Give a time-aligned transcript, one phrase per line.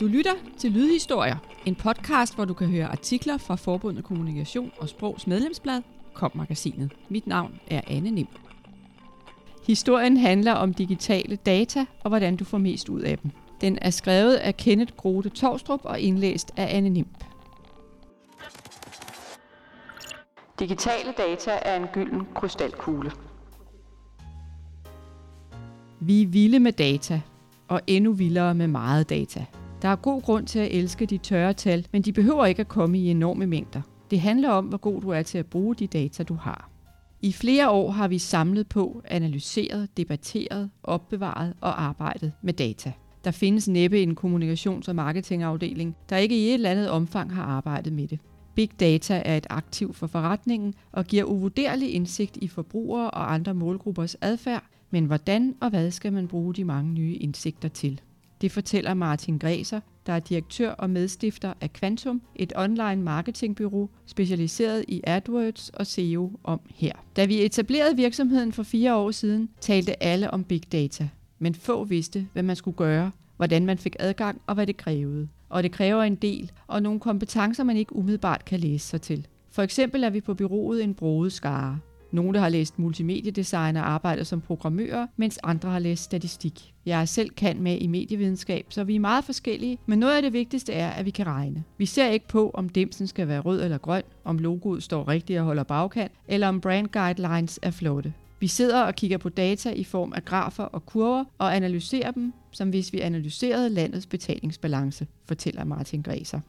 [0.00, 1.36] Du lytter til Lydhistorier,
[1.66, 5.82] en podcast, hvor du kan høre artikler fra Forbundet Kommunikation og Sprogs medlemsblad,
[6.14, 6.92] Kom-magasinet.
[7.08, 8.26] Mit navn er Anne Nim.
[9.66, 13.30] Historien handler om digitale data og hvordan du får mest ud af dem.
[13.60, 17.24] Den er skrevet af Kenneth Grote Torstrup og indlæst af Anne Nimp.
[20.60, 23.12] Digitale data er en gylden krystalkugle.
[26.00, 27.20] Vi er vilde med data,
[27.68, 29.46] og endnu vildere med meget data.
[29.82, 32.68] Der er god grund til at elske de tørre tal, men de behøver ikke at
[32.68, 33.80] komme i enorme mængder.
[34.10, 36.70] Det handler om, hvor god du er til at bruge de data, du har.
[37.22, 42.92] I flere år har vi samlet på, analyseret, debatteret, opbevaret og arbejdet med data.
[43.24, 47.44] Der findes næppe en kommunikations- og marketingafdeling, der ikke i et eller andet omfang har
[47.44, 48.18] arbejdet med det.
[48.54, 53.54] Big data er et aktiv for forretningen og giver uvurderlig indsigt i forbrugere og andre
[53.54, 58.00] målgruppers adfærd, men hvordan og hvad skal man bruge de mange nye indsigter til?
[58.40, 64.84] Det fortæller Martin Græser, der er direktør og medstifter af Quantum, et online marketingbyrå specialiseret
[64.88, 66.92] i AdWords og SEO om her.
[67.16, 71.84] Da vi etablerede virksomheden for fire år siden, talte alle om big data, men få
[71.84, 75.28] vidste, hvad man skulle gøre, hvordan man fik adgang og hvad det krævede.
[75.48, 79.26] Og det kræver en del, og nogle kompetencer, man ikke umiddelbart kan læse sig til.
[79.50, 81.78] For eksempel er vi på byrådet en broet skare.
[82.12, 86.74] Nogle har læst multimediedesign og arbejder som programmører, mens andre har læst statistik.
[86.86, 90.22] Jeg er selv kan med i medievidenskab, så vi er meget forskellige, men noget af
[90.22, 91.64] det vigtigste er, at vi kan regne.
[91.78, 95.38] Vi ser ikke på, om dimsen skal være rød eller grøn, om logoet står rigtigt
[95.38, 98.12] og holder bagkant, eller om brand guidelines er flotte.
[98.40, 102.32] Vi sidder og kigger på data i form af grafer og kurver og analyserer dem,
[102.50, 106.40] som hvis vi analyserede landets betalingsbalance, fortæller Martin Græser.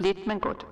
[0.00, 0.66] Lidt men godt.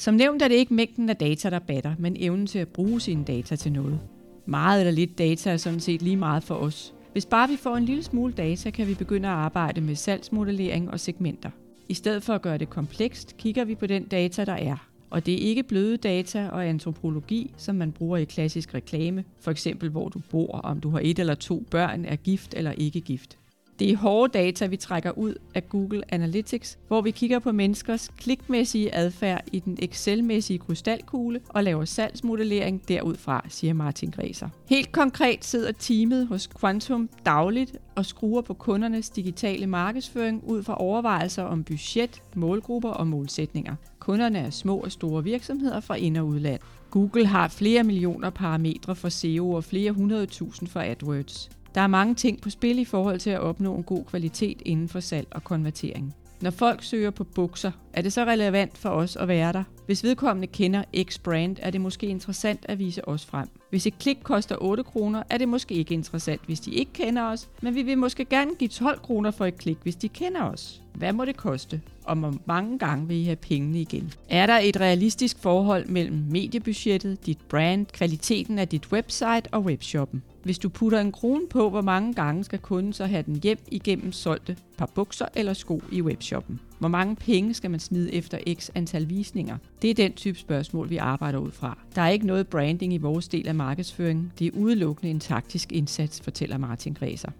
[0.00, 3.00] Som nævnt er det ikke mængden af data, der batter, men evnen til at bruge
[3.00, 4.00] sine data til noget.
[4.46, 6.94] Meget eller lidt data er sådan set lige meget for os.
[7.12, 10.90] Hvis bare vi får en lille smule data, kan vi begynde at arbejde med salgsmodellering
[10.90, 11.50] og segmenter.
[11.88, 14.88] I stedet for at gøre det komplekst, kigger vi på den data, der er.
[15.10, 19.50] Og det er ikke bløde data og antropologi, som man bruger i klassisk reklame, for
[19.50, 23.00] eksempel hvor du bor, om du har et eller to børn, er gift eller ikke
[23.00, 23.39] gift.
[23.80, 28.08] Det er hårde data, vi trækker ud af Google Analytics, hvor vi kigger på menneskers
[28.16, 34.48] klikmæssige adfærd i den Excel-mæssige krystalkugle og laver salgsmodellering derudfra, siger Martin Græser.
[34.66, 40.80] Helt konkret sidder teamet hos Quantum dagligt og skruer på kundernes digitale markedsføring ud fra
[40.80, 43.74] overvejelser om budget, målgrupper og målsætninger.
[43.98, 46.60] Kunderne er små og store virksomheder fra ind- og udland.
[46.90, 51.50] Google har flere millioner parametre for SEO og flere hundrede tusind for AdWords.
[51.74, 54.88] Der er mange ting på spil i forhold til at opnå en god kvalitet inden
[54.88, 56.14] for salg og konvertering.
[56.40, 59.64] Når folk søger på bukser, er det så relevant for os at være der?
[59.86, 63.48] Hvis vedkommende kender X-brand, er det måske interessant at vise os frem.
[63.70, 67.22] Hvis et klik koster 8 kroner, er det måske ikke interessant, hvis de ikke kender
[67.22, 70.42] os, men vi vil måske gerne give 12 kroner for et klik, hvis de kender
[70.42, 70.82] os.
[70.94, 71.80] Hvad må det koste?
[72.10, 74.12] Og hvor mange gange vil I have pengene igen?
[74.28, 80.22] Er der et realistisk forhold mellem mediebudgettet, dit brand, kvaliteten af dit website og webshoppen?
[80.42, 83.58] Hvis du putter en krone på, hvor mange gange skal kunden så have den hjem
[83.70, 86.60] igennem solgte par bukser eller sko i webshoppen?
[86.78, 89.56] Hvor mange penge skal man smide efter x antal visninger?
[89.82, 91.78] Det er den type spørgsmål, vi arbejder ud fra.
[91.94, 94.32] Der er ikke noget branding i vores del af markedsføringen.
[94.38, 97.30] Det er udelukkende en taktisk indsats, fortæller Martin Græser.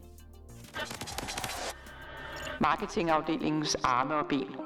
[2.62, 4.56] Marketingafdelingens arme og ben.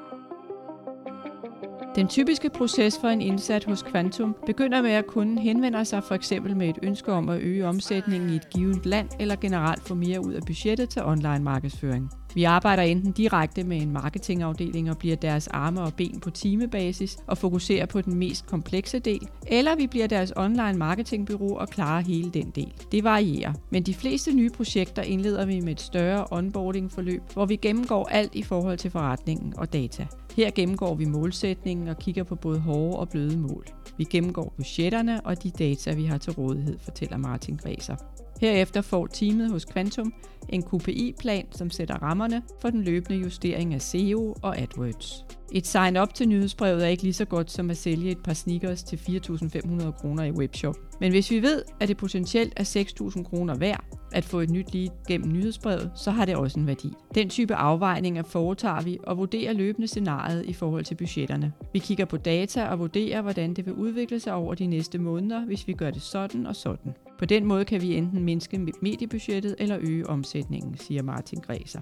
[1.96, 6.14] Den typiske proces for en indsat hos Quantum begynder med, at kunden henvender sig for
[6.14, 9.94] eksempel med et ønske om at øge omsætningen i et givet land eller generelt få
[9.94, 12.10] mere ud af budgettet til online markedsføring.
[12.34, 17.16] Vi arbejder enten direkte med en marketingafdeling og bliver deres arme og ben på timebasis
[17.26, 22.02] og fokuserer på den mest komplekse del, eller vi bliver deres online marketingbyrå og klarer
[22.02, 22.72] hele den del.
[22.92, 27.56] Det varierer, men de fleste nye projekter indleder vi med et større onboarding-forløb, hvor vi
[27.56, 30.06] gennemgår alt i forhold til forretningen og data.
[30.36, 33.66] Her gennemgår vi målsætningen og kigger på både hårde og bløde mål.
[33.96, 37.96] Vi gennemgår budgetterne og de data, vi har til rådighed, fortæller Martin Græser.
[38.40, 40.12] Herefter får teamet hos Quantum
[40.48, 45.24] en KPI-plan, som sætter rammerne for den løbende justering af SEO og AdWords.
[45.52, 48.82] Et sign-up til nyhedsbrevet er ikke lige så godt som at sælge et par sneakers
[48.82, 50.74] til 4.500 kroner i webshop.
[51.00, 52.64] Men hvis vi ved, at det potentielt er
[53.00, 56.66] 6.000 kroner værd at få et nyt lead gennem nyhedsbrevet, så har det også en
[56.66, 56.92] værdi.
[57.14, 61.52] Den type afvejninger foretager vi og vurderer løbende scenariet i forhold til budgetterne.
[61.72, 65.44] Vi kigger på data og vurderer, hvordan det vil udvikle sig over de næste måneder,
[65.44, 66.92] hvis vi gør det sådan og sådan.
[67.18, 71.80] På den måde kan vi enten mindske mediebudgettet eller øge omsætningen, siger Martin Græser.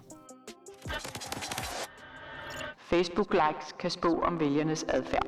[2.79, 5.27] Facebook-likes kan spå om vælgernes adfærd.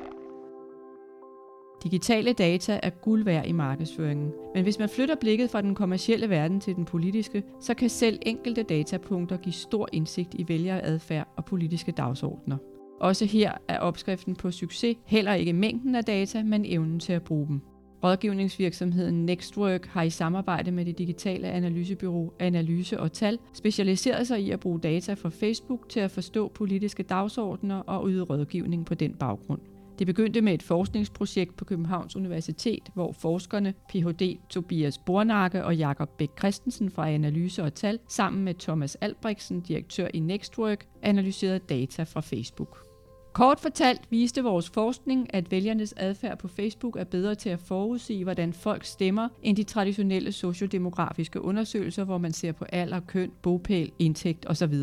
[1.84, 4.32] Digitale data er guld værd i markedsføringen.
[4.54, 8.18] Men hvis man flytter blikket fra den kommercielle verden til den politiske, så kan selv
[8.22, 12.56] enkelte datapunkter give stor indsigt i vælgeradfærd og politiske dagsordner.
[13.00, 17.22] Også her er opskriften på succes heller ikke mængden af data, men evnen til at
[17.22, 17.60] bruge dem.
[18.04, 24.50] Rådgivningsvirksomheden Nextwork har i samarbejde med det digitale analysebyrå Analyse og Tal specialiseret sig i
[24.50, 29.14] at bruge data fra Facebook til at forstå politiske dagsordner og yde rådgivning på den
[29.14, 29.60] baggrund.
[29.98, 34.38] Det begyndte med et forskningsprojekt på Københavns Universitet, hvor forskerne Ph.D.
[34.50, 40.08] Tobias Bornakke og Jakob Bæk Christensen fra Analyse og Tal sammen med Thomas Albrechtsen, direktør
[40.14, 42.93] i Nextwork, analyserede data fra Facebook.
[43.34, 48.24] Kort fortalt viste vores forskning, at vælgernes adfærd på Facebook er bedre til at forudsige,
[48.24, 53.92] hvordan folk stemmer, end de traditionelle sociodemografiske undersøgelser, hvor man ser på alder, køn, bopæl,
[53.98, 54.74] indtægt osv.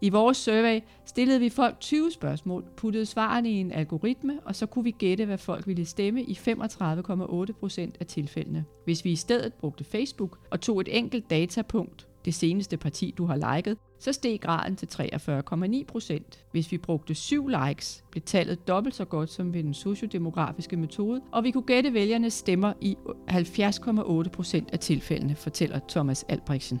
[0.00, 4.66] I vores survey stillede vi folk 20 spørgsmål, puttede svarene i en algoritme, og så
[4.66, 8.64] kunne vi gætte, hvad folk ville stemme i 35,8 procent af tilfældene.
[8.84, 13.26] Hvis vi i stedet brugte Facebook og tog et enkelt datapunkt, det seneste parti, du
[13.26, 16.44] har liket, så steg graden til 43,9 procent.
[16.50, 21.20] Hvis vi brugte syv likes, blev tallet dobbelt så godt som ved den sociodemografiske metode,
[21.32, 22.96] og vi kunne gætte vælgernes stemmer i
[23.30, 26.80] 70,8 procent af tilfældene, fortæller Thomas Albrechtsen.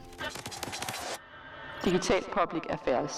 [1.84, 3.14] Digital Public Affairs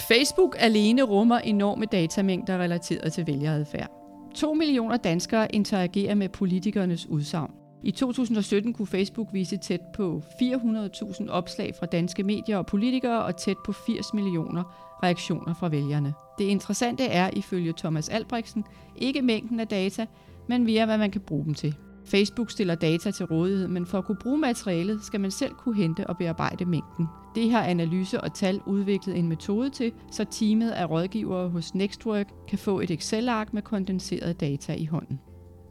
[0.00, 3.90] Facebook alene rummer enorme datamængder relateret til vælgeradfærd.
[4.34, 7.63] 2 millioner danskere interagerer med politikernes udsagn.
[7.86, 13.36] I 2017 kunne Facebook vise tæt på 400.000 opslag fra danske medier og politikere og
[13.36, 14.62] tæt på 80 millioner
[15.02, 16.14] reaktioner fra vælgerne.
[16.38, 18.64] Det interessante er, ifølge Thomas Albrechtsen,
[18.96, 20.06] ikke mængden af data,
[20.48, 21.74] men mere hvad man kan bruge dem til.
[22.04, 25.76] Facebook stiller data til rådighed, men for at kunne bruge materialet, skal man selv kunne
[25.76, 27.06] hente og bearbejde mængden.
[27.34, 32.26] Det har Analyse og Tal udviklet en metode til, så teamet af rådgivere hos Nextwork
[32.48, 35.20] kan få et Excel-ark med kondenserede data i hånden.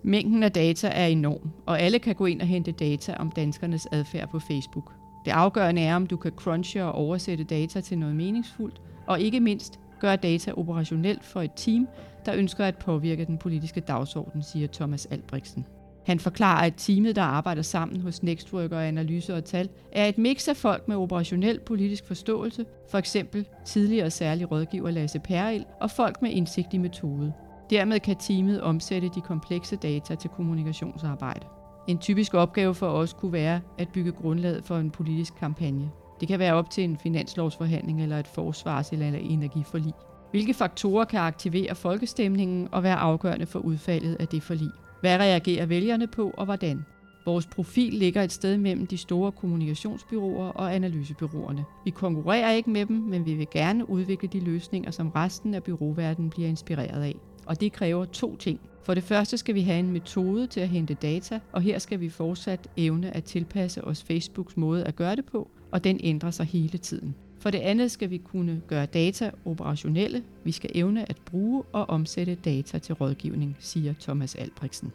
[0.03, 3.88] Mængden af data er enorm, og alle kan gå ind og hente data om danskernes
[3.91, 4.91] adfærd på Facebook.
[5.25, 9.39] Det afgørende er, om du kan crunche og oversætte data til noget meningsfuldt, og ikke
[9.39, 11.88] mindst gøre data operationelt for et team,
[12.25, 15.65] der ønsker at påvirke den politiske dagsorden, siger Thomas Albrechtsen.
[16.06, 20.17] Han forklarer, at teamet, der arbejder sammen hos Nextwork og Analyse og Tal, er et
[20.17, 25.91] mix af folk med operationel politisk forståelse, for eksempel tidligere særlig rådgiver Lasse Peril, og
[25.91, 27.33] folk med indsigt i metode.
[27.69, 31.45] Dermed kan teamet omsætte de komplekse data til kommunikationsarbejde.
[31.88, 35.92] En typisk opgave for os kunne være at bygge grundlaget for en politisk kampagne.
[36.19, 39.94] Det kan være op til en finanslovsforhandling eller et forsvars- eller energiforlig.
[40.31, 44.69] Hvilke faktorer kan aktivere folkestemningen og være afgørende for udfaldet af det forlig?
[45.01, 46.86] Hvad reagerer vælgerne på og hvordan?
[47.25, 51.65] Vores profil ligger et sted mellem de store kommunikationsbyråer og analysebyråerne.
[51.85, 55.63] Vi konkurrerer ikke med dem, men vi vil gerne udvikle de løsninger, som resten af
[55.63, 57.15] byråverdenen bliver inspireret af.
[57.45, 58.59] Og det kræver to ting.
[58.83, 61.99] For det første skal vi have en metode til at hente data, og her skal
[61.99, 66.31] vi fortsat evne at tilpasse os Facebooks måde at gøre det på, og den ændrer
[66.31, 67.15] sig hele tiden.
[67.39, 70.23] For det andet skal vi kunne gøre data operationelle.
[70.43, 74.91] Vi skal evne at bruge og omsætte data til rådgivning, siger Thomas Albrechtsen.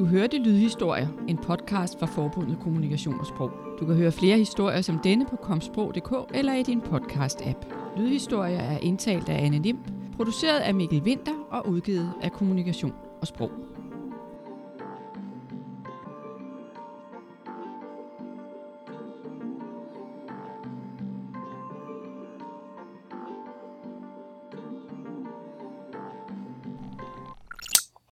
[0.00, 3.50] Du hørte Lydhistorier, en podcast fra Forbundet Kommunikation og Sprog.
[3.80, 7.74] Du kan høre flere historier som denne på komsprog.dk eller i din podcast-app.
[7.96, 9.78] Lydhistorier er indtalt af Anne Lim,
[10.16, 13.50] produceret af Mikkel Winter og udgivet af Kommunikation og Sprog.